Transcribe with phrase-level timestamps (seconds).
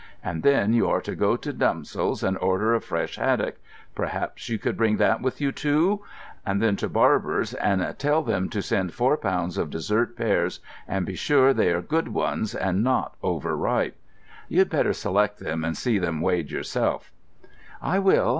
[0.23, 4.75] And then you are to go to Dumsole's and order a fresh haddock—perhaps you could
[4.75, 9.59] bring that with you, too—and then to Barber's and tell them to send four pounds
[9.59, 13.95] of dessert pears, and be sure they are good ones and not over ripe.
[14.49, 17.11] You had better select them and see them weighed yourself."
[17.79, 18.29] "I will.